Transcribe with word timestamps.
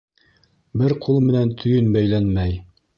Бер 0.83 0.95
ҡул 1.05 1.21
менән 1.29 1.55
төйөн 1.63 1.95
бәйләнмәй. 1.99 2.63